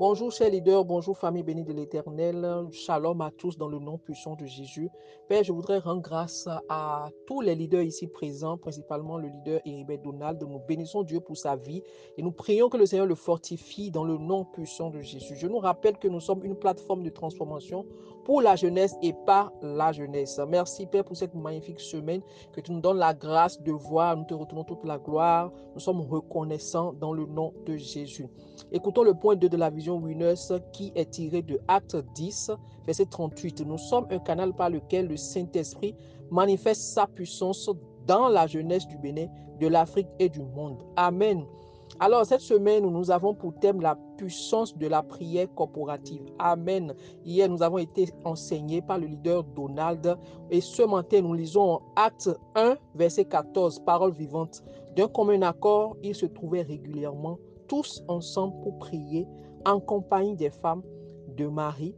Bonjour 0.00 0.32
chers 0.32 0.50
leaders, 0.50 0.84
bonjour 0.84 1.16
famille 1.16 1.44
bénie 1.44 1.62
de 1.62 1.72
l'Éternel, 1.72 2.66
shalom 2.72 3.20
à 3.20 3.30
tous 3.30 3.56
dans 3.56 3.68
le 3.68 3.78
nom 3.78 3.96
puissant 3.96 4.34
de 4.34 4.44
Jésus. 4.44 4.90
Père, 5.28 5.44
je 5.44 5.52
voudrais 5.52 5.78
rendre 5.78 6.02
grâce 6.02 6.48
à 6.68 7.10
tous 7.28 7.40
les 7.40 7.54
leaders 7.54 7.82
ici 7.82 8.08
présents, 8.08 8.58
principalement 8.58 9.18
le 9.18 9.28
leader 9.28 9.60
Héribert 9.64 10.00
Donald. 10.00 10.42
Nous 10.42 10.58
bénissons 10.66 11.04
Dieu 11.04 11.20
pour 11.20 11.36
sa 11.36 11.54
vie 11.54 11.80
et 12.18 12.22
nous 12.22 12.32
prions 12.32 12.68
que 12.68 12.76
le 12.76 12.86
Seigneur 12.86 13.06
le 13.06 13.14
fortifie 13.14 13.92
dans 13.92 14.02
le 14.02 14.18
nom 14.18 14.44
puissant 14.44 14.90
de 14.90 15.00
Jésus. 15.00 15.36
Je 15.36 15.46
nous 15.46 15.60
rappelle 15.60 15.96
que 15.96 16.08
nous 16.08 16.20
sommes 16.20 16.44
une 16.44 16.56
plateforme 16.56 17.04
de 17.04 17.10
transformation 17.10 17.86
pour 18.24 18.42
la 18.42 18.56
jeunesse 18.56 18.96
et 19.00 19.12
par 19.26 19.52
la 19.62 19.92
jeunesse. 19.92 20.40
Merci 20.48 20.86
Père 20.86 21.04
pour 21.04 21.16
cette 21.16 21.34
magnifique 21.36 21.78
semaine, 21.78 22.22
que 22.52 22.60
tu 22.60 22.72
nous 22.72 22.80
donnes 22.80 22.98
la 22.98 23.14
grâce 23.14 23.62
de 23.62 23.70
voir, 23.70 24.16
nous 24.16 24.24
te 24.24 24.34
retournons 24.34 24.64
toute 24.64 24.84
la 24.84 24.98
gloire. 24.98 25.52
Nous 25.74 25.80
sommes 25.80 26.00
reconnaissants 26.00 26.94
dans 26.94 27.12
le 27.12 27.26
nom 27.26 27.52
de 27.64 27.76
Jésus. 27.76 28.26
Écoutons 28.72 29.04
le 29.04 29.14
point 29.14 29.36
2 29.36 29.48
de 29.48 29.56
la 29.56 29.70
vision 29.70 29.83
Winners 29.92 30.60
qui 30.72 30.92
est 30.94 31.10
tiré 31.10 31.42
de 31.42 31.60
Acte 31.68 31.96
10, 32.14 32.50
verset 32.86 33.06
38. 33.06 33.62
Nous 33.66 33.78
sommes 33.78 34.06
un 34.10 34.18
canal 34.18 34.52
par 34.52 34.70
lequel 34.70 35.08
le 35.08 35.16
Saint-Esprit 35.16 35.94
manifeste 36.30 36.82
sa 36.82 37.06
puissance 37.06 37.70
dans 38.06 38.28
la 38.28 38.46
jeunesse 38.46 38.86
du 38.86 38.98
Bénin, 38.98 39.26
de 39.60 39.66
l'Afrique 39.66 40.08
et 40.18 40.28
du 40.28 40.42
monde. 40.42 40.82
Amen. 40.96 41.44
Alors, 42.00 42.26
cette 42.26 42.40
semaine, 42.40 42.84
nous 42.84 43.10
avons 43.10 43.34
pour 43.34 43.54
thème 43.60 43.80
la 43.80 43.96
puissance 44.16 44.76
de 44.76 44.88
la 44.88 45.02
prière 45.02 45.46
corporative. 45.54 46.22
Amen. 46.40 46.92
Hier, 47.24 47.48
nous 47.48 47.62
avons 47.62 47.78
été 47.78 48.08
enseignés 48.24 48.82
par 48.82 48.98
le 48.98 49.06
leader 49.06 49.44
Donald. 49.44 50.16
Et 50.50 50.60
ce 50.60 50.82
matin, 50.82 51.20
nous 51.20 51.34
lisons 51.34 51.80
Acte 51.94 52.30
1, 52.56 52.76
verset 52.96 53.26
14, 53.26 53.80
parole 53.86 54.12
vivante. 54.12 54.64
D'un 54.96 55.06
commun 55.06 55.42
accord, 55.42 55.96
ils 56.02 56.16
se 56.16 56.26
trouvaient 56.26 56.62
régulièrement 56.62 57.38
tous 57.68 58.02
ensemble 58.08 58.60
pour 58.62 58.78
prier 58.78 59.26
en 59.64 59.80
compagnie 59.80 60.36
des 60.36 60.50
femmes 60.50 60.82
de 61.36 61.46
Marie, 61.46 61.94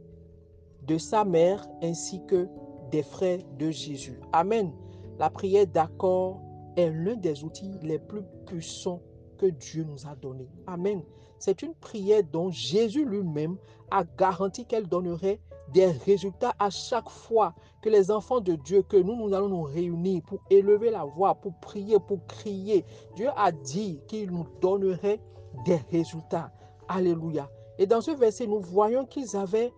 de 0.83 0.97
sa 0.97 1.25
mère 1.25 1.67
ainsi 1.81 2.21
que 2.25 2.47
des 2.91 3.03
frères 3.03 3.39
de 3.57 3.69
Jésus. 3.69 4.19
Amen. 4.31 4.71
La 5.19 5.29
prière 5.29 5.67
d'accord 5.67 6.39
est 6.75 6.89
l'un 6.91 7.15
des 7.15 7.43
outils 7.43 7.71
les 7.81 7.99
plus 7.99 8.21
puissants 8.45 9.01
que 9.37 9.47
Dieu 9.47 9.83
nous 9.83 10.07
a 10.07 10.15
donnés. 10.15 10.49
Amen. 10.65 11.01
C'est 11.39 11.61
une 11.61 11.75
prière 11.75 12.23
dont 12.31 12.49
Jésus 12.49 13.05
lui-même 13.05 13.57
a 13.91 14.03
garanti 14.17 14.65
qu'elle 14.65 14.87
donnerait 14.87 15.39
des 15.73 15.87
résultats 15.87 16.55
à 16.59 16.69
chaque 16.69 17.09
fois 17.09 17.53
que 17.81 17.89
les 17.89 18.09
enfants 18.09 18.39
de 18.39 18.53
Dieu, 18.55 18.83
que 18.83 18.97
nous, 18.97 19.15
nous 19.15 19.33
allons 19.33 19.49
nous 19.49 19.63
réunir 19.63 20.21
pour 20.23 20.39
élever 20.49 20.89
la 20.89 21.03
voix, 21.03 21.35
pour 21.35 21.53
prier, 21.59 21.99
pour 21.99 22.25
crier. 22.27 22.85
Dieu 23.15 23.29
a 23.35 23.51
dit 23.51 23.99
qu'il 24.07 24.31
nous 24.31 24.47
donnerait 24.61 25.19
des 25.65 25.79
résultats. 25.91 26.51
Alléluia. 26.87 27.49
Et 27.79 27.85
dans 27.85 28.01
ce 28.01 28.11
verset, 28.11 28.47
nous 28.47 28.59
voyons 28.59 29.05
qu'ils 29.05 29.35
avaient 29.35 29.71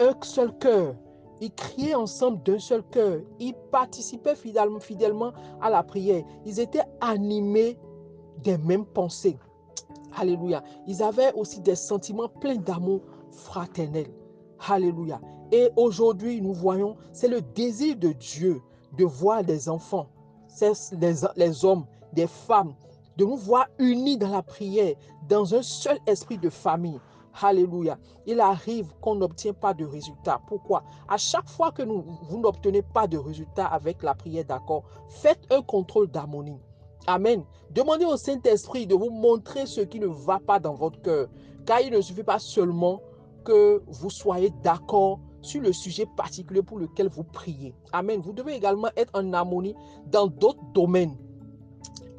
un 0.00 0.14
seul 0.22 0.56
cœur. 0.58 0.94
Ils 1.40 1.52
criaient 1.52 1.94
ensemble 1.94 2.42
d'un 2.42 2.58
seul 2.58 2.82
cœur. 2.90 3.20
Ils 3.38 3.54
participaient 3.70 4.34
fidèlement, 4.34 5.32
à 5.60 5.70
la 5.70 5.82
prière. 5.82 6.24
Ils 6.44 6.58
étaient 6.58 6.84
animés 7.00 7.78
des 8.42 8.58
mêmes 8.58 8.86
pensées. 8.86 9.38
Alléluia. 10.16 10.62
Ils 10.86 11.02
avaient 11.02 11.32
aussi 11.34 11.60
des 11.60 11.74
sentiments 11.74 12.28
pleins 12.28 12.56
d'amour 12.56 13.02
fraternel. 13.30 14.06
Alléluia. 14.68 15.20
Et 15.52 15.70
aujourd'hui, 15.76 16.40
nous 16.40 16.54
voyons, 16.54 16.96
c'est 17.12 17.28
le 17.28 17.40
désir 17.40 17.96
de 17.96 18.12
Dieu 18.12 18.60
de 18.96 19.04
voir 19.04 19.44
des 19.44 19.68
enfants, 19.68 20.08
les, 20.60 21.12
les 21.36 21.64
hommes, 21.64 21.86
des 22.12 22.26
femmes, 22.26 22.74
de 23.16 23.24
nous 23.24 23.36
voir 23.36 23.66
unis 23.78 24.16
dans 24.16 24.30
la 24.30 24.42
prière, 24.42 24.94
dans 25.28 25.54
un 25.54 25.62
seul 25.62 25.98
esprit 26.06 26.38
de 26.38 26.50
famille. 26.50 27.00
Alléluia. 27.40 27.98
Il 28.26 28.40
arrive 28.40 28.92
qu'on 29.00 29.16
n'obtient 29.16 29.52
pas 29.52 29.74
de 29.74 29.84
résultat. 29.84 30.40
Pourquoi? 30.46 30.82
À 31.08 31.16
chaque 31.16 31.48
fois 31.48 31.70
que 31.70 31.82
vous 31.82 32.38
n'obtenez 32.38 32.82
pas 32.82 33.06
de 33.06 33.18
résultat 33.18 33.66
avec 33.66 34.02
la 34.02 34.14
prière 34.14 34.44
d'accord, 34.44 34.84
faites 35.08 35.40
un 35.52 35.62
contrôle 35.62 36.08
d'harmonie. 36.08 36.60
Amen. 37.06 37.44
Demandez 37.70 38.04
au 38.04 38.16
Saint-Esprit 38.16 38.86
de 38.86 38.94
vous 38.94 39.10
montrer 39.10 39.66
ce 39.66 39.80
qui 39.80 39.98
ne 40.00 40.06
va 40.06 40.38
pas 40.40 40.58
dans 40.58 40.74
votre 40.74 41.00
cœur. 41.00 41.28
Car 41.64 41.80
il 41.80 41.92
ne 41.92 42.00
suffit 42.00 42.22
pas 42.22 42.38
seulement 42.38 43.00
que 43.44 43.82
vous 43.86 44.10
soyez 44.10 44.52
d'accord 44.62 45.20
sur 45.40 45.62
le 45.62 45.72
sujet 45.72 46.06
particulier 46.16 46.62
pour 46.62 46.78
lequel 46.78 47.08
vous 47.08 47.24
priez. 47.24 47.74
Amen. 47.92 48.20
Vous 48.20 48.32
devez 48.32 48.54
également 48.54 48.88
être 48.96 49.12
en 49.14 49.32
harmonie 49.32 49.74
dans 50.06 50.26
d'autres 50.26 50.64
domaines. 50.74 51.16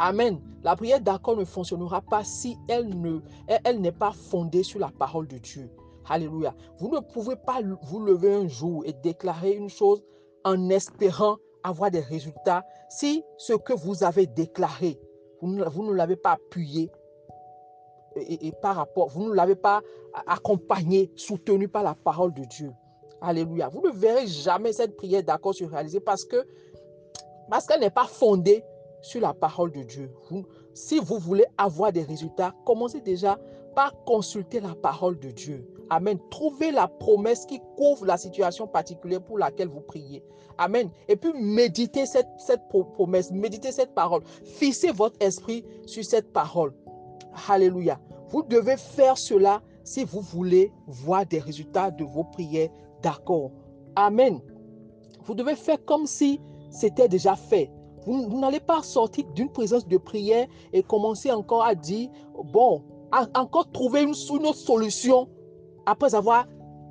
Amen. 0.02 0.40
La 0.64 0.78
prière 0.78 1.02
d'accord 1.02 1.36
ne 1.36 1.44
fonctionnera 1.44 2.02
pas 2.02 2.24
si 2.24 2.58
elle 2.70 3.02
ne 3.02 3.20
elle, 3.66 3.82
n'est 3.82 3.92
pas 3.92 4.14
fondée 4.14 4.64
sur 4.64 4.80
la 4.80 4.92
parole 4.98 5.28
de 5.28 5.38
Dieu. 5.38 5.70
Alléluia. 6.08 6.56
Vous 6.78 6.90
ne 6.90 7.02
pouvez 7.02 7.36
pas 7.36 7.60
vous 7.84 8.00
lever 8.00 8.34
un 8.34 8.48
jour 8.48 8.84
et 8.86 8.94
déclarer 8.94 9.52
une 9.52 9.70
chose 9.70 10.02
en 10.46 10.70
espérant 10.70 11.36
avoir 11.64 11.92
des 11.92 12.00
résultats 12.00 12.64
si 12.90 13.26
ce 13.38 13.52
que 13.52 13.74
vous 13.74 14.06
avez 14.06 14.26
déclaré, 14.26 14.98
vous 15.42 15.50
ne, 15.50 15.94
l'avez 15.94 16.16
pas 16.16 16.32
appuyé 16.32 16.90
et, 18.16 18.48
et, 18.48 18.54
par 18.62 18.78
rapport, 18.78 19.10
vous 19.10 19.28
ne 19.30 19.34
l'avez 19.34 19.56
pas 19.56 19.82
accompagné, 20.28 21.12
soutenu 21.18 21.68
par 21.68 21.84
la 21.84 21.94
parole 21.94 22.34
de 22.34 22.46
Dieu. 22.46 22.72
Alléluia. 23.22 23.68
Vous 23.68 23.82
ne 23.82 23.92
verrez 23.92 24.28
jamais 24.28 24.72
cette 24.72 24.96
prière 24.96 25.24
d'accord 25.24 25.54
se 25.54 25.66
réaliser 25.66 26.00
parce 26.00 26.24
que 26.24 26.48
parce 27.50 27.66
qu'elle 27.66 27.82
n'est 27.82 27.90
pas 27.90 28.06
fondée 28.06 28.64
sur 29.02 29.22
la 29.22 29.34
parole 29.34 29.72
de 29.72 29.84
Dieu. 29.84 30.12
si 30.74 31.00
vous 31.00 31.18
voulez 31.18 31.46
avoir 31.58 31.92
des 31.92 32.04
résultats, 32.04 32.54
commencez 32.66 33.02
déjà 33.02 33.40
par 33.76 33.94
consulter 34.06 34.60
la 34.60 34.76
parole 34.76 35.20
de 35.20 35.32
Dieu. 35.32 35.66
Amen. 35.90 36.20
Trouvez 36.30 36.72
la 36.72 36.88
promesse 36.88 37.46
qui 37.46 37.60
couvre 37.78 38.06
la 38.06 38.18
situation 38.18 38.68
particulière 38.68 39.22
pour 39.22 39.38
laquelle 39.38 39.70
vous 39.70 39.82
priez. 39.82 40.24
Amen. 40.58 40.90
Et 41.08 41.16
puis 41.16 41.32
méditez 41.34 42.06
cette, 42.06 42.28
cette 42.38 42.62
promesse, 42.68 43.32
méditez 43.32 43.72
cette 43.72 43.94
parole. 43.96 44.22
Fixez 44.44 44.92
votre 44.92 45.16
esprit 45.20 45.66
sur 45.86 46.04
cette 46.04 46.32
parole. 46.32 46.74
Alléluia. 47.48 48.00
Vous 48.30 48.44
devez 48.44 48.78
faire 48.78 49.18
cela 49.18 49.62
si 49.84 50.04
vous 50.04 50.22
voulez 50.22 50.72
voir 50.88 51.26
des 51.26 51.40
résultats 51.40 51.90
de 51.90 52.04
vos 52.04 52.26
prières. 52.26 52.70
D'accord. 53.02 53.52
Amen. 53.96 54.40
Vous 55.24 55.34
devez 55.34 55.56
faire 55.56 55.84
comme 55.86 56.06
si 56.06 56.40
c'était 56.70 57.08
déjà 57.08 57.36
fait. 57.36 57.72
Vous, 58.06 58.40
n'allez 58.40 58.60
pas 58.60 58.82
sortir 58.82 59.26
d'une 59.34 59.50
présence 59.50 59.88
de 59.88 59.98
prière 59.98 60.48
et 60.74 60.84
commencer 60.84 61.32
encore 61.32 61.64
à 61.64 61.76
dire, 61.76 62.10
bon, 62.54 62.84
encore 63.36 63.72
trouver 63.72 64.04
une, 64.04 64.12
autre 64.12 64.56
solution 64.56 65.28
après 65.86 66.16
avoir 66.16 66.46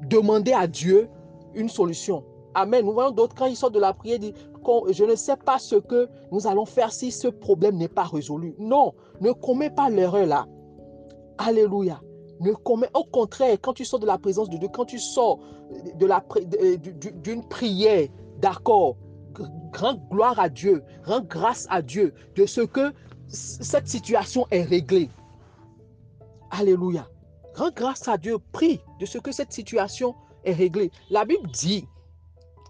demandé 0.09 0.53
à 0.53 0.67
Dieu 0.67 1.09
une 1.55 1.69
solution. 1.69 2.25
Amen. 2.55 2.85
Nous 2.85 2.93
voyons 2.93 3.11
d'autres, 3.11 3.35
quand 3.35 3.47
ils 3.47 3.57
sortent 3.57 3.75
de 3.75 3.81
la 3.81 3.93
prière, 3.93 4.19
disent, 4.19 4.35
je 4.91 5.05
ne 5.05 5.15
sais 5.15 5.37
pas 5.37 5.59
ce 5.59 5.77
que 5.77 6.09
nous 6.33 6.47
allons 6.47 6.67
faire 6.67 6.93
si 6.93 7.11
ce 7.11 7.29
problème 7.29 7.77
n'est 7.77 7.89
pas 7.89 8.05
résolu. 8.05 8.55
Non, 8.59 8.93
ne 9.21 9.33
commets 9.33 9.71
pas 9.71 9.89
l'erreur 9.89 10.27
là. 10.27 10.47
Alléluia. 11.39 12.01
Ne 12.41 12.53
commets, 12.53 12.91
au 12.95 13.05
contraire, 13.05 13.57
quand 13.61 13.73
tu 13.73 13.85
sors 13.85 13.99
de 13.99 14.07
la 14.07 14.19
présence 14.19 14.49
de 14.49 14.57
Dieu, 14.57 14.69
quand 14.73 14.85
tu 14.85 14.99
sors 14.99 15.41
de 15.97 16.07
la, 16.07 16.25
d'une 17.23 17.47
prière, 17.49 18.09
d'accord, 18.39 18.97
rends 19.75 19.95
gloire 20.11 20.39
à 20.39 20.49
Dieu, 20.49 20.83
rends 21.05 21.21
grâce 21.21 21.67
à 21.71 21.83
Dieu 21.83 22.15
de 22.35 22.47
ce 22.47 22.61
que 22.61 22.93
cette 23.29 23.89
situation 23.89 24.47
est 24.51 24.63
réglée. 24.63 25.11
Alléluia. 26.51 27.09
Rends 27.55 27.71
grâce 27.71 28.07
à 28.09 28.17
Dieu, 28.17 28.39
prie 28.53 28.81
de 29.01 29.07
ce 29.07 29.19
que 29.19 29.33
cette 29.33 29.53
situation 29.53 30.15
est 30.45 30.53
réglée. 30.53 30.91
La 31.11 31.25
Bible 31.25 31.49
dit, 31.51 31.87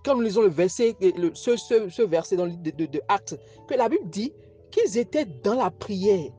comme 0.04 0.18
nous 0.18 0.24
lisons 0.24 0.42
le 0.42 0.48
verset, 0.48 0.96
le, 1.00 1.34
ce, 1.34 2.02
verset 2.02 2.36
dans 2.36 2.46
le 2.46 2.56
de, 2.56 2.70
de, 2.70 2.86
de 2.86 3.00
Actes, 3.08 3.38
que 3.68 3.74
la 3.74 3.88
Bible 3.88 4.08
dit 4.08 4.32
qu'ils 4.70 4.98
étaient 4.98 5.26
dans 5.26 5.54
la 5.54 5.70
prière 5.70 6.30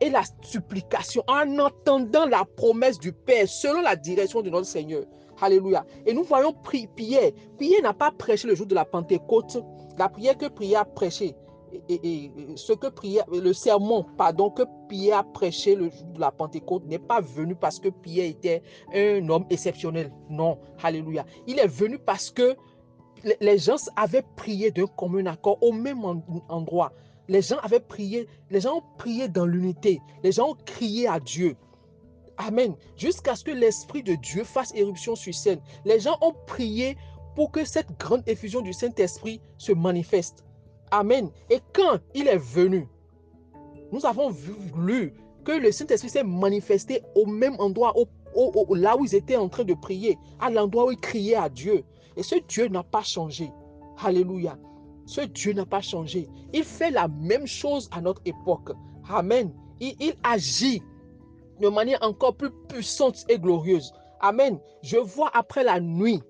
et 0.00 0.10
la 0.10 0.22
supplication 0.42 1.22
en 1.28 1.58
entendant 1.58 2.26
la 2.26 2.44
promesse 2.56 2.98
du 2.98 3.12
Père 3.12 3.48
selon 3.48 3.82
la 3.82 3.96
direction 3.96 4.42
de 4.42 4.50
notre 4.50 4.66
Seigneur. 4.66 5.04
Alléluia. 5.40 5.84
Et 6.06 6.12
nous 6.12 6.24
voyons 6.24 6.54
Pierre. 6.94 7.32
Pierre 7.58 7.82
n'a 7.82 7.94
pas 7.94 8.10
prêché 8.10 8.46
le 8.46 8.54
jour 8.54 8.66
de 8.66 8.74
la 8.74 8.84
Pentecôte. 8.84 9.58
La 9.98 10.08
prière 10.08 10.36
que 10.36 10.46
Pierre 10.46 10.80
a 10.80 10.84
prêché, 10.84 11.34
et, 11.88 12.30
ce 12.56 12.72
que 12.72 12.88
Pierre, 12.88 13.24
le 13.30 13.52
sermon, 13.52 14.04
pardon, 14.16 14.50
que 14.50 14.62
Pierre 14.88 15.18
a 15.18 15.24
prêché 15.24 15.74
le 15.74 15.90
jour 15.90 16.06
de 16.14 16.20
la 16.20 16.30
Pentecôte 16.30 16.84
n'est 16.86 16.98
pas 16.98 17.20
venu 17.20 17.54
parce 17.54 17.78
que 17.78 17.88
Pierre 17.88 18.28
était 18.28 18.62
un 18.94 19.28
homme 19.28 19.46
exceptionnel. 19.50 20.12
Non. 20.28 20.58
Alléluia. 20.82 21.24
Il 21.46 21.58
est 21.58 21.66
venu 21.66 21.98
parce 21.98 22.30
que 22.30 22.56
les 23.40 23.58
gens 23.58 23.76
avaient 23.96 24.24
prié 24.36 24.70
d'un 24.70 24.86
commun 24.86 25.26
accord 25.26 25.58
au 25.62 25.72
même 25.72 26.02
endroit. 26.48 26.92
Les 27.28 27.42
gens 27.42 27.58
avaient 27.62 27.80
prié, 27.80 28.26
les 28.50 28.60
gens 28.60 28.78
ont 28.78 28.82
prié 28.98 29.28
dans 29.28 29.46
l'unité. 29.46 30.00
Les 30.24 30.32
gens 30.32 30.50
ont 30.50 30.56
crié 30.64 31.06
à 31.06 31.20
Dieu. 31.20 31.56
Amen. 32.46 32.74
Jusqu'à 32.96 33.36
ce 33.36 33.44
que 33.44 33.50
l'Esprit 33.50 34.02
de 34.02 34.14
Dieu 34.14 34.44
fasse 34.44 34.72
éruption 34.74 35.14
sur 35.14 35.34
scène. 35.34 35.60
Les 35.84 36.00
gens 36.00 36.16
ont 36.22 36.34
prié 36.46 36.96
pour 37.34 37.50
que 37.50 37.66
cette 37.66 37.98
grande 37.98 38.22
effusion 38.26 38.62
du 38.62 38.72
Saint-Esprit 38.72 39.42
se 39.58 39.72
manifeste. 39.72 40.46
Amen. 40.90 41.30
Et 41.50 41.60
quand 41.74 41.98
il 42.14 42.28
est 42.28 42.38
venu, 42.38 42.88
nous 43.92 44.06
avons 44.06 44.30
vu 44.30 45.12
que 45.44 45.52
le 45.52 45.70
Saint-Esprit 45.70 46.08
s'est 46.08 46.24
manifesté 46.24 47.02
au 47.14 47.26
même 47.26 47.56
endroit, 47.58 47.94
là 48.70 48.96
où 48.96 49.04
ils 49.04 49.14
étaient 49.14 49.36
en 49.36 49.50
train 49.50 49.64
de 49.64 49.74
prier, 49.74 50.16
à 50.40 50.48
l'endroit 50.48 50.86
où 50.86 50.92
ils 50.92 51.00
criaient 51.00 51.34
à 51.34 51.50
Dieu. 51.50 51.84
Et 52.16 52.22
ce 52.22 52.36
Dieu 52.48 52.68
n'a 52.68 52.82
pas 52.82 53.02
changé. 53.02 53.52
Alléluia. 54.02 54.58
Ce 55.04 55.20
Dieu 55.20 55.52
n'a 55.52 55.66
pas 55.66 55.82
changé. 55.82 56.26
Il 56.54 56.64
fait 56.64 56.90
la 56.90 57.06
même 57.06 57.46
chose 57.46 57.90
à 57.92 58.00
notre 58.00 58.22
époque. 58.24 58.70
Amen. 59.10 59.52
Il 59.78 60.14
agit 60.22 60.82
de 61.60 61.68
manière 61.68 62.02
encore 62.02 62.34
plus 62.36 62.50
puissante 62.68 63.24
et 63.28 63.38
glorieuse. 63.38 63.92
Amen. 64.20 64.58
Je 64.82 64.96
vois 64.96 65.30
après 65.34 65.64
la 65.64 65.80
nuit 65.80 66.22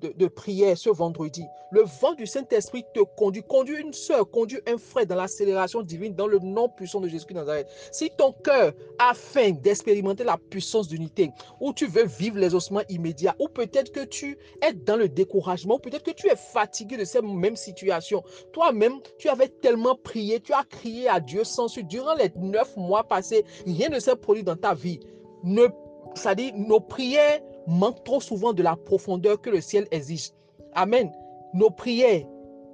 de, 0.00 0.26
prière 0.26 0.76
ce 0.76 0.90
vendredi. 0.90 1.44
Le 1.70 1.82
vent 1.82 2.14
du 2.14 2.26
Saint-Esprit 2.26 2.84
te 2.94 3.00
conduit. 3.00 3.42
Conduit 3.42 3.80
une 3.80 3.92
soeur, 3.92 4.30
conduit 4.30 4.60
un 4.66 4.78
frère 4.78 5.06
dans 5.06 5.14
l'accélération 5.14 5.82
divine, 5.82 6.14
dans 6.14 6.26
le 6.26 6.38
nom 6.38 6.68
puissant 6.68 7.00
de 7.00 7.08
Jésus-Christ 7.08 7.34
Nazareth. 7.36 7.68
Si 7.92 8.10
ton 8.10 8.32
cœur 8.32 8.72
a 8.98 9.14
faim 9.14 9.52
d'expérimenter 9.52 10.24
la 10.24 10.36
puissance 10.36 10.88
d'unité, 10.88 11.30
ou 11.60 11.72
tu 11.72 11.86
veux 11.86 12.04
vivre 12.04 12.38
les 12.38 12.54
ossements 12.54 12.82
immédiats, 12.88 13.36
ou 13.38 13.48
peut-être 13.48 13.92
que 13.92 14.04
tu 14.04 14.38
es 14.62 14.72
dans 14.72 14.96
le 14.96 15.08
découragement, 15.08 15.76
ou 15.76 15.78
peut-être 15.78 16.04
que 16.04 16.10
tu 16.10 16.28
es 16.28 16.36
fatigué 16.36 16.96
de 16.96 17.04
ces 17.04 17.22
mêmes 17.22 17.56
situations. 17.56 18.22
Toi-même, 18.52 19.00
tu 19.18 19.28
avais 19.28 19.48
tellement 19.48 19.94
prié, 19.94 20.40
tu 20.40 20.52
as 20.52 20.64
crié 20.64 21.08
à 21.08 21.20
Dieu 21.20 21.44
sans 21.44 21.68
suite. 21.68 21.88
Durant 21.88 22.14
les 22.14 22.30
neuf 22.36 22.76
mois 22.76 23.04
passés, 23.04 23.44
rien 23.66 23.88
ne 23.88 23.98
s'est 23.98 24.16
produit 24.16 24.42
dans 24.42 24.56
ta 24.56 24.74
vie. 24.74 25.00
Ne, 25.42 25.66
ça 26.14 26.34
dit, 26.34 26.52
nos 26.52 26.80
prières 26.80 27.40
manque 27.70 28.04
trop 28.04 28.20
souvent 28.20 28.52
de 28.52 28.62
la 28.62 28.76
profondeur 28.76 29.40
que 29.40 29.50
le 29.50 29.60
ciel 29.60 29.86
exige. 29.90 30.32
Amen. 30.74 31.10
Nos 31.54 31.70
prières, 31.70 32.26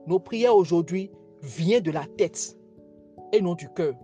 nos 0.06 0.18
prières 0.18 0.56
aujourd'hui 0.56 1.10
viennent 1.42 1.82
de 1.82 1.90
la 1.90 2.06
tête 2.16 2.56
et 3.32 3.40
non 3.40 3.54
du 3.54 3.68
cœur. 3.70 3.94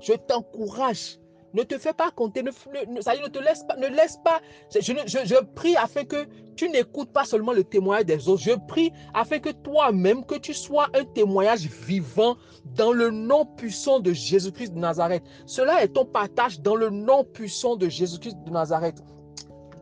Je 0.00 0.14
t'encourage. 0.14 1.18
Ne 1.54 1.64
te 1.64 1.76
fais 1.76 1.92
pas 1.92 2.10
compter, 2.10 2.42
ne, 2.42 2.48
ne 2.48 3.28
te 3.28 3.38
laisse 3.38 3.62
pas, 3.64 3.76
ne 3.76 3.86
laisse 3.88 4.18
pas. 4.24 4.40
Je, 4.74 4.80
je 4.80 5.44
prie 5.54 5.76
afin 5.76 6.04
que 6.04 6.26
tu 6.56 6.70
n'écoutes 6.70 7.12
pas 7.12 7.26
seulement 7.26 7.52
le 7.52 7.62
témoignage 7.62 8.06
des 8.06 8.26
autres. 8.26 8.42
Je 8.42 8.52
prie 8.68 8.90
afin 9.12 9.38
que 9.38 9.50
toi-même, 9.50 10.24
que 10.24 10.36
tu 10.36 10.54
sois 10.54 10.88
un 10.94 11.04
témoignage 11.04 11.66
vivant 11.66 12.36
dans 12.74 12.92
le 12.92 13.10
nom 13.10 13.44
puissant 13.44 14.00
de 14.00 14.14
Jésus-Christ 14.14 14.72
de 14.72 14.78
Nazareth. 14.78 15.24
Cela 15.44 15.84
est 15.84 15.88
ton 15.88 16.06
partage 16.06 16.62
dans 16.62 16.74
le 16.74 16.88
nom 16.88 17.22
puissant 17.22 17.76
de 17.76 17.86
Jésus-Christ 17.86 18.38
de 18.46 18.50
Nazareth. 18.50 19.02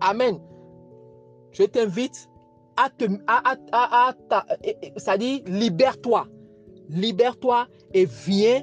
Amen. 0.01 0.41
Je 1.53 1.65
t'invite 1.65 2.29
à 2.77 2.89
te, 2.91 3.05
à, 3.27 3.57
à, 3.73 4.15
ça 4.97 5.19
dit, 5.19 5.43
libère-toi. 5.47 6.27
Libère-toi 6.89 7.67
et 7.93 8.05
viens 8.07 8.63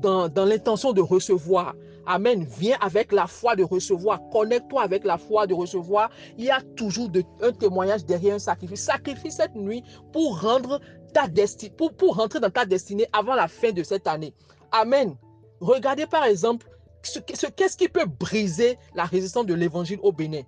dans, 0.00 0.28
dans 0.28 0.44
l'intention 0.44 0.92
de 0.92 1.00
recevoir. 1.00 1.74
Amen. 2.06 2.46
Viens 2.58 2.78
avec 2.80 3.12
la 3.12 3.26
foi 3.26 3.54
de 3.54 3.62
recevoir. 3.62 4.20
Connecte-toi 4.30 4.82
avec 4.82 5.04
la 5.04 5.18
foi 5.18 5.46
de 5.46 5.54
recevoir. 5.54 6.10
Il 6.38 6.44
y 6.44 6.50
a 6.50 6.60
toujours 6.76 7.10
de, 7.10 7.22
un 7.42 7.52
témoignage 7.52 8.06
derrière 8.06 8.36
un 8.36 8.38
sacrifice. 8.38 8.82
Sacrifice 8.82 9.36
cette 9.36 9.54
nuit 9.54 9.82
pour 10.12 10.40
rendre 10.40 10.80
ta 11.12 11.28
destinée, 11.28 11.72
pour, 11.76 11.92
pour 11.92 12.16
rentrer 12.16 12.40
dans 12.40 12.50
ta 12.50 12.64
destinée 12.64 13.06
avant 13.12 13.34
la 13.34 13.48
fin 13.48 13.72
de 13.72 13.82
cette 13.82 14.06
année. 14.06 14.32
Amen. 14.72 15.16
Regardez 15.60 16.06
par 16.06 16.24
exemple, 16.24 16.66
ce 17.02 17.18
qu'est-ce 17.18 17.76
qui 17.76 17.88
peut 17.88 18.06
briser 18.06 18.78
la 18.94 19.04
résistance 19.04 19.46
de 19.46 19.54
l'évangile 19.54 19.98
au 20.02 20.12
Bénin? 20.12 20.42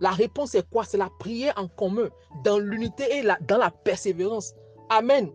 La 0.00 0.10
réponse 0.10 0.54
est 0.54 0.68
quoi? 0.68 0.84
C'est 0.84 0.98
la 0.98 1.10
prière 1.18 1.54
en 1.56 1.68
commun, 1.68 2.08
dans 2.44 2.58
l'unité 2.58 3.04
et 3.10 3.22
dans 3.46 3.58
la 3.58 3.70
persévérance. 3.70 4.54
Amen. 4.90 5.30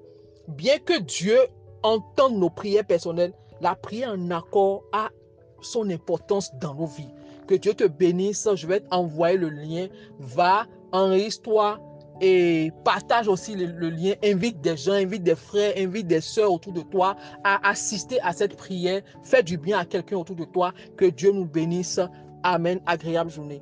Bien 0.47 0.77
que 0.79 0.99
Dieu 0.99 1.37
entende 1.83 2.35
nos 2.35 2.49
prières 2.49 2.85
personnelles, 2.85 3.33
la 3.61 3.75
prière 3.75 4.11
en 4.11 4.31
accord 4.31 4.83
a 4.91 5.09
son 5.61 5.89
importance 5.89 6.51
dans 6.59 6.73
nos 6.73 6.85
vies. 6.85 7.09
Que 7.47 7.55
Dieu 7.55 7.73
te 7.73 7.85
bénisse. 7.85 8.47
Je 8.55 8.67
vais 8.67 8.79
t'envoyer 8.81 9.37
le 9.37 9.49
lien. 9.49 9.87
Va, 10.19 10.67
enregistre-toi 10.91 11.79
et 12.21 12.71
partage 12.83 13.27
aussi 13.27 13.55
le, 13.55 13.65
le, 13.65 13.89
lien. 13.89 14.13
Invite 14.23 14.61
des 14.61 14.77
gens, 14.77 14.93
invite 14.93 15.23
des 15.23 15.35
frères, 15.35 15.73
invite 15.77 16.07
des 16.07 16.21
soeurs 16.21 16.51
autour 16.51 16.73
de 16.73 16.81
toi 16.81 17.15
à 17.43 17.67
assister 17.69 18.19
à 18.21 18.33
cette 18.33 18.55
prière. 18.55 19.01
Fais 19.23 19.43
du 19.43 19.57
bien 19.57 19.79
à 19.79 19.85
quelqu'un 19.85 20.17
autour 20.17 20.35
de 20.35 20.45
toi. 20.45 20.73
Que 20.97 21.05
Dieu 21.05 21.31
nous 21.31 21.45
bénisse. 21.45 21.99
Amen. 22.43 22.79
Agréable 22.85 23.31
journée. 23.31 23.61